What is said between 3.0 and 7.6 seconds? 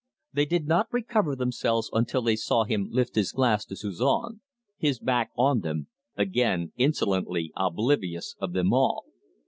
his glass to Suzon, his back on them, again insolently